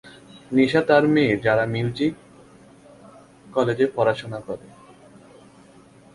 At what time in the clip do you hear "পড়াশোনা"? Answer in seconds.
3.95-4.39